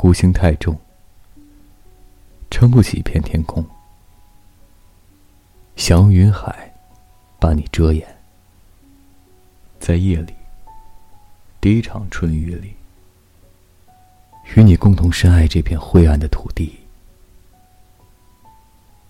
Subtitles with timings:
[0.00, 0.78] 孤星太重，
[2.52, 3.66] 撑不起一片天空。
[5.74, 6.72] 想云海
[7.40, 8.06] 把你遮掩，
[9.80, 10.32] 在夜里，
[11.60, 12.74] 第一场春雨里，
[14.54, 16.78] 与你共同深爱这片灰暗的土地。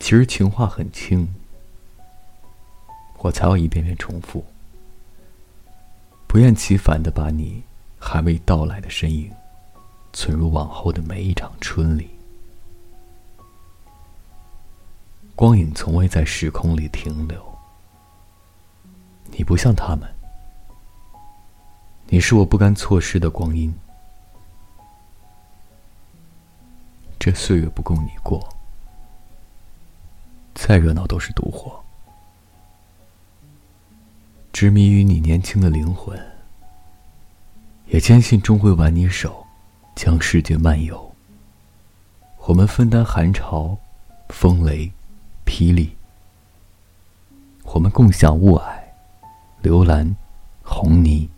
[0.00, 1.32] 其实情话很轻，
[3.18, 4.44] 我才要一遍遍重复，
[6.26, 7.62] 不厌其烦的把你
[8.00, 9.32] 还未到来的身影，
[10.12, 12.10] 存入往后的每一场春里。
[15.34, 17.42] 光影从未在时空里停留。
[19.34, 20.06] 你不像他们，
[22.06, 23.74] 你是我不甘错失的光阴。
[27.18, 28.46] 这岁月不供你过，
[30.54, 31.82] 再热闹都是独活。
[34.52, 36.20] 执迷于你年轻的灵魂，
[37.86, 39.46] 也坚信终会挽你手，
[39.94, 41.14] 将世界漫游。
[42.46, 43.78] 我们分担寒潮、
[44.28, 44.92] 风雷。
[45.44, 45.94] 霹雳，
[47.64, 48.80] 我们共享雾霭、
[49.60, 50.16] 流岚、
[50.62, 51.28] 红泥，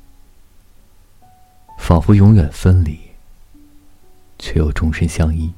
[1.78, 3.00] 仿佛永远分离，
[4.38, 5.52] 却又终身相依。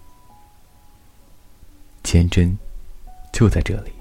[2.02, 2.56] 坚贞
[3.30, 3.92] 就在这里。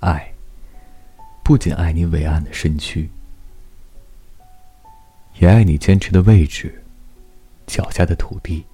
[0.00, 0.32] 爱，
[1.42, 3.10] 不仅爱你伟岸的身躯，
[5.40, 6.82] 也爱你坚持的位置，
[7.66, 8.64] 脚下的土地。